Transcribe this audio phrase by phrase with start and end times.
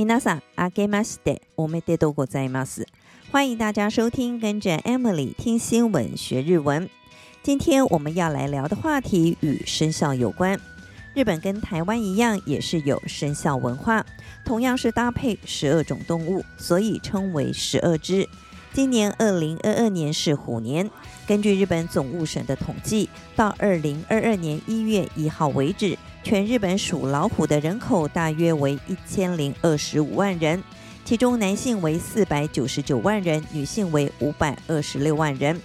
[0.00, 2.86] 皆さん、あけまして、おめでとうございます。
[3.32, 6.88] 欢迎大家收听跟着 Emily 听新闻学日文。
[7.42, 10.60] 今天我们要来聊的话题与生肖有关。
[11.14, 14.04] 日本跟台湾一样，也是有生肖文化，
[14.44, 18.28] 同样是搭配十二种动物，所以称为十二支。
[18.72, 20.88] 今年二零二二年是虎年。
[21.26, 30.62] 根据日本总务省的统计，到二零二二年一月一号为止，全日本属老虎的人口大约为一千零二十五万人，
[31.04, 35.58] 其中男性为四百九十九万人，女性为五百二十六万人。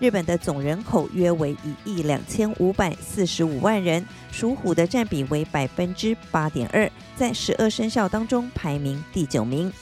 [0.00, 9.72] 日本的总人口约为一亿两千五百四十五万人，属虎的占比为百分之八点二，在十二生肖当中排名第九名。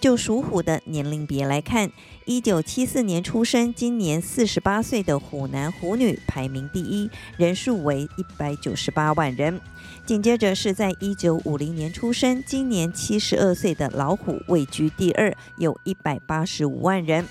[0.00, 1.90] 就属虎的年龄别来看，
[2.26, 9.60] 一九七四年出生，今年四十八岁的虎男虎女排名第一，人数为一百九十八万人。
[10.04, 17.26] 紧接着是在一九五零年出生，今年七十二岁的老虎位居第二，有一百八十五万人。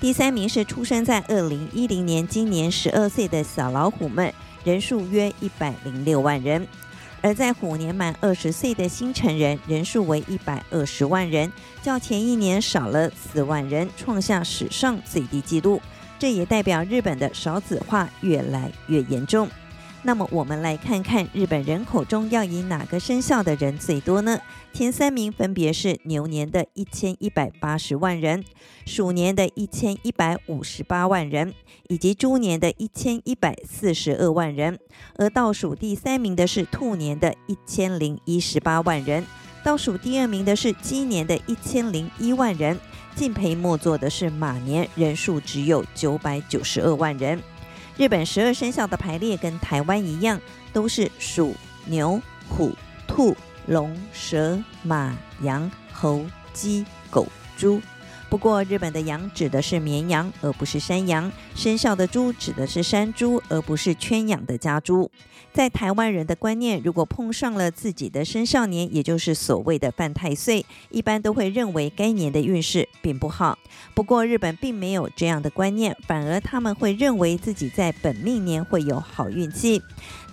[0.00, 4.32] 第三名是出生在二零一零年，今年十二岁的小老虎们，
[4.64, 6.66] 人数约一百零六万人。
[7.24, 11.50] 而在虎年满二十岁的新成人人数为一百二十万人，
[11.82, 15.80] 较前一年少了四万人，创下史上最低纪录。
[16.18, 19.48] 这也代表日本的少子化越来越严重。
[20.06, 24.38] 那么我们来看看日本人口中要以哪个生肖的人最多呢？
[24.74, 28.44] 前三名分别是牛年的一千一百八十万人，
[28.84, 31.54] 鼠年的一千一百五十八万人，
[31.88, 34.78] 以及猪年的一千一百四十二万人。
[35.16, 39.24] 而倒数第三名的是兔年的一千零一十八万人，
[39.64, 42.78] 倒数第二名的是鸡年的一千零一万人，
[43.16, 47.42] 敬陪末座的是马年，人数只有九百九十二万人。
[47.96, 50.40] 日本十二生肖的排列跟台湾一样，
[50.72, 52.72] 都是鼠、牛、虎、
[53.06, 57.80] 兔、龙、蛇、马、羊、猴、鸡、狗、猪。
[58.34, 65.08] 不过，日本的羊指的是绵羊，而不是山羊；生肖的猪指的是山猪，而不是圈养的家猪。
[65.52, 73.56] 在台湾人的观念，如果碰上了自己的生肖年，也就是所谓的犯太岁，一般都会认为该年的运势并不好。
[73.94, 79.80] 不过，日本并没有这样的观念，反而他们会认为自己在本命年会有好运气。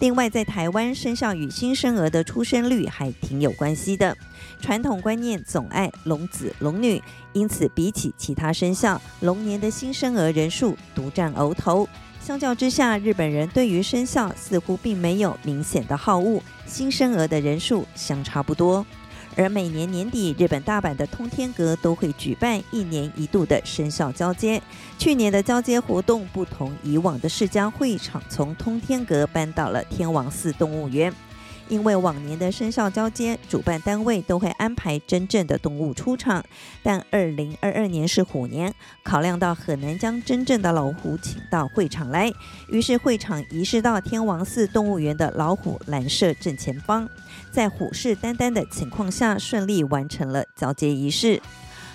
[0.02, 4.18] 另外，在台湾，生肖与新生儿的出生率还挺有关系的。
[4.60, 7.00] 传统观念总爱龙子龙女，
[7.34, 11.88] 因此比起其他生肖，龙年的新生儿人数独占鳌头。
[12.20, 18.84] 相较之下，日本人对于生肖似乎并没有明显的好恶，新生儿的人数相差不多。
[19.36, 24.62] 而每年年底，日本大阪的通天阁都会举办一年一度的生肖交接。
[24.98, 31.14] 去年的交接活动不同以往的是，将会场从通天阁搬到了天王寺动物园。
[31.72, 36.44] 因为往年的生肖交接，主办单位都会安排真正的动物出场，
[36.84, 38.74] 但二零二二年是虎年，
[39.04, 42.30] 考量到很难将真正的老虎请到会场来，
[42.68, 47.08] 于是会场移师到天王寺动物园的老虎栏舍正前方，
[47.52, 51.42] 在虎视眈眈的情况下，顺利完成了交接仪式。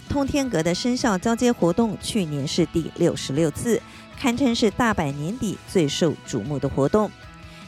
[0.09, 3.83] 通天阁的生肖交接活动去年是第六十六次，
[4.19, 7.11] 堪称是大阪年底最受瞩目的活动。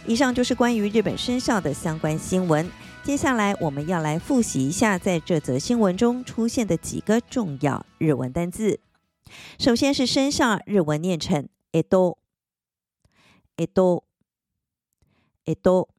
[0.07, 2.69] 以上就是关于日本生肖的相关新闻。
[3.03, 8.79] 接下来我们要来复习一下在这则新闻中出现的几个重要日文单字。
[9.59, 12.17] 首先是生肖，日文念成“えと”，“
[13.57, 14.03] えと”，“
[15.45, 15.89] えと”，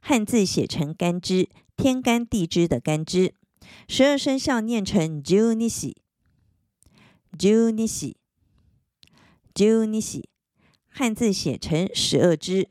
[0.00, 3.34] 汉字写成“干支”，天干地支的“干支”。
[3.88, 5.94] 十二生肖念成“十二支”，“
[7.38, 8.14] 十二支”，“
[9.54, 10.28] 十二支”，
[10.88, 12.68] 汉字写成“十二支”。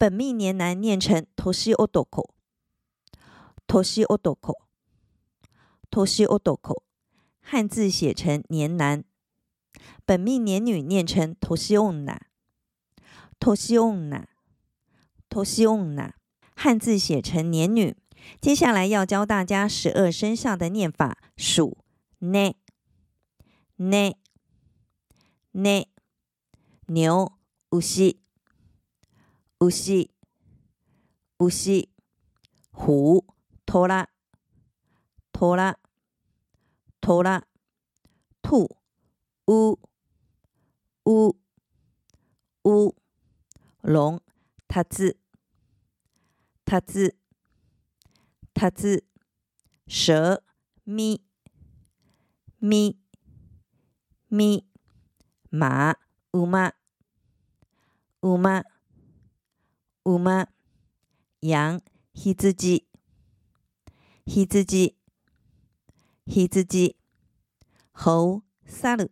[0.00, 4.54] 本命年男念成“年男”，“年男”，
[7.40, 9.04] 汉字写成“年男”。
[10.04, 12.18] 本命年女念成“年女”，“
[13.40, 14.28] 年女”，“
[15.30, 16.12] 年女”，
[16.54, 17.96] 汉字写成“年女”。
[18.40, 21.78] 接下来要教大家十二生肖的念法：鼠
[22.18, 22.56] ね、
[23.76, 24.16] ね、
[25.52, 25.88] ね、
[26.86, 27.32] 牛、
[27.70, 28.19] 牛。
[29.60, 29.70] 牛、
[31.38, 31.88] 牛、
[32.72, 33.24] 虎、
[33.66, 33.88] 虎、
[35.32, 35.76] 虎、
[37.00, 37.22] 虎、
[38.42, 38.76] 兔、
[39.46, 39.78] 乌、
[41.04, 41.36] 乌、
[42.64, 42.94] 乌、
[43.82, 44.20] 龙、
[44.68, 45.16] タツ、
[46.64, 47.16] タツ、
[48.54, 49.04] タツ、
[49.86, 50.42] 蛇、
[50.84, 51.22] 咪、
[52.60, 52.98] 咪、
[54.28, 54.66] 咪、
[55.50, 55.96] 马、
[56.32, 56.72] 马、
[58.36, 58.64] 马。
[60.03, 60.47] 马、
[61.41, 61.79] 羊、
[62.13, 62.35] 羊、
[64.25, 64.95] 羊、
[66.25, 66.95] 羊、
[67.91, 69.09] 猴、猿、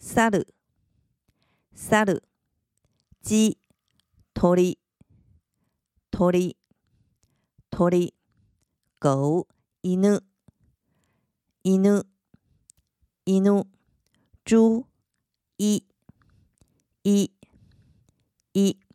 [0.00, 0.44] 猿、
[1.74, 2.22] 猿、
[3.22, 3.58] 鸡、
[4.34, 4.54] 鸟、
[6.10, 6.44] 鸟、
[7.70, 8.12] 鸟、
[8.98, 9.46] 狗、
[9.80, 10.20] 犬、
[11.62, 12.04] 犬、
[13.24, 13.64] 犬、
[14.44, 14.86] 猪、
[15.56, 15.86] 一、
[17.04, 17.30] 一、
[18.52, 18.91] 一。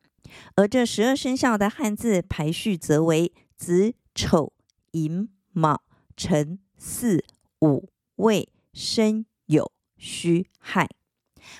[0.55, 4.53] 而这十二生肖的汉字排序则为子、丑、
[4.91, 5.83] 寅、卯、
[6.15, 7.23] 辰、巳、
[7.61, 10.89] 午、未、申、酉、戌、亥。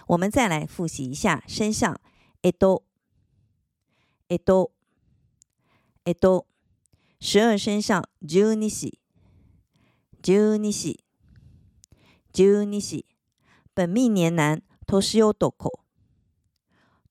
[0.08, 2.00] 我们再来复习一下生肖
[2.42, 2.84] ：edo、
[4.28, 4.72] edo、
[6.04, 6.46] edo，
[7.20, 8.94] 十二生肖：junishi、
[10.22, 10.98] junishi、
[12.34, 13.06] junishi。
[13.74, 15.80] 本命年男：toshi otoko、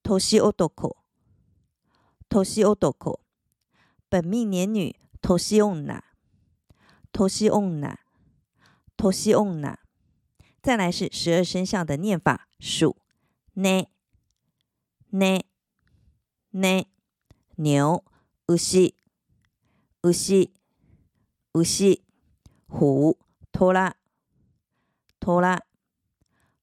[0.02, 1.05] toshi otoko。
[2.28, 3.20] 年男，
[4.08, 6.02] 本命年女，年女，
[7.12, 7.38] 年
[7.80, 7.96] 女，
[8.96, 9.78] 年女。
[10.60, 12.96] 再来是十二生肖的念法：鼠，
[13.54, 13.86] 呢，
[15.10, 15.44] 呢，
[16.50, 16.86] 呢，
[17.54, 18.04] 牛，
[18.42, 18.52] 牛，
[20.02, 20.48] 牛，
[21.52, 22.02] 牛，
[22.66, 23.18] 虎，
[23.52, 23.94] 拖拉，
[25.20, 25.62] 拖拉，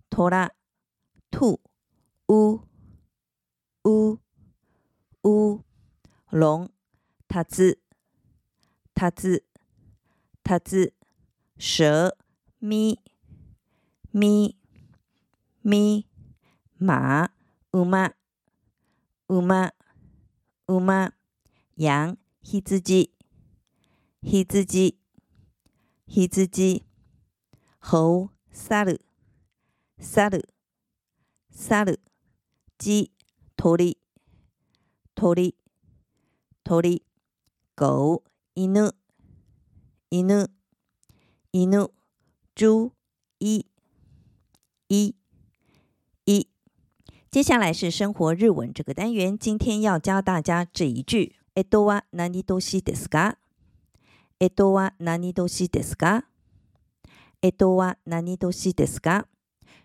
[0.10, 0.51] 拖拉，
[1.31, 1.62] 兔，
[2.27, 2.60] 乌，
[3.86, 4.22] 乌。
[5.23, 5.63] 乌
[6.29, 6.69] 龙，
[7.29, 7.79] 塔兹，
[8.93, 9.45] 塔兹，
[10.43, 10.93] 塔兹，
[11.57, 12.17] 蛇，
[12.59, 12.99] 咪，
[14.11, 14.57] 咪，
[15.61, 16.05] 咪，
[16.77, 17.31] 马，
[17.71, 18.11] 乌马，
[19.27, 19.71] 乌马，
[20.67, 21.13] 乌马，
[21.75, 23.13] 羊，希兹基，
[24.23, 24.99] 希兹基，
[26.05, 26.83] 希兹基，
[27.79, 28.99] 猴，萨鲁，
[29.97, 30.43] 萨鲁，
[31.49, 31.95] 萨鲁，
[32.77, 33.13] 鸡，
[33.55, 33.77] 托
[35.34, 35.54] 利。
[36.64, 37.00] 鸟、鸟、
[37.75, 38.22] 狗、
[38.54, 38.92] 犬、
[40.10, 40.48] 犬、
[41.52, 41.88] 犬、
[42.54, 42.92] 猪、
[43.38, 43.66] 一、
[44.88, 45.14] 一、
[46.25, 46.48] 一。
[47.30, 53.36] 接下来是生活日文这个单元，今天要教大家这一句：えっとは何年ですか？
[54.38, 55.32] えっとは何年
[55.69, 56.25] ですか？
[57.40, 59.25] えっとは何年ですか？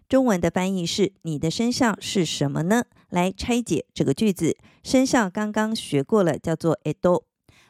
[0.09, 2.85] 中文的翻译是：你的生肖是什么呢？
[3.09, 4.57] 来拆解这个句子。
[4.87, 7.23] 生肖刚刚学过了，叫做えと。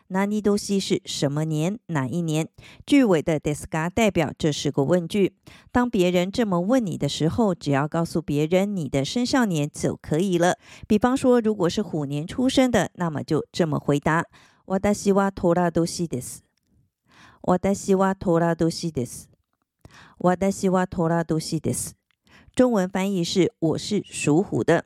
[0.09, 1.79] 何年是什么年？
[1.87, 2.47] 哪一年？
[2.85, 5.33] 句尾的ですか代表这是个问句。
[5.71, 10.59] 当别人这么问你的时候，只要告诉别人你的生肖年就可以了。
[10.87, 14.25] 比方说，如果是虎年出生的，那么就这么回答：
[14.67, 16.41] 私は寅年です。
[17.41, 19.27] 私は寅年です。
[20.19, 21.93] 私は寅年です。
[22.55, 24.85] 中文翻译是：我是属虎的。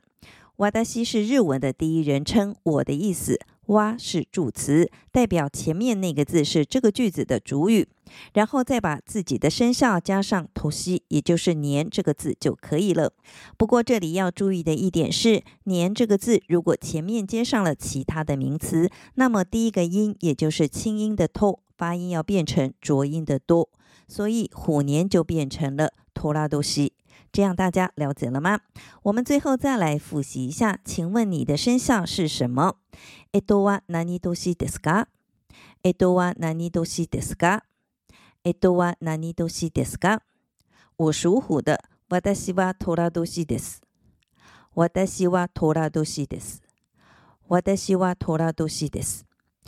[0.57, 3.39] 哇达西是日文的第一人称，我的意思。
[3.67, 7.87] 哇是助词，代表前面那个字是这个句子的主语，
[8.33, 13.11] 然后再把自己的生肖加上土西，也就是年这个字就可以了。
[13.57, 23.69] 不过这里要注意的一点是，年这个字如果前面接上了其他的名词，那么第一个音也就是清音的偷发音要变成浊音的多，
[24.07, 26.93] 所以虎年就变成了托拉多西。
[27.32, 28.60] 这样大家了解了吗？
[29.02, 32.76] 我们最后再来复习一下，请问你的生肖是什么？
[33.32, 35.06] えとは何年ですか？
[35.82, 37.62] えとは何年ですか？
[38.44, 40.22] えとは何年ですか？
[40.96, 41.78] 我属虎的。
[42.10, 43.82] 私は寅年です。
[44.74, 46.62] 私は寅年です。
[47.48, 49.26] 私は寅年です。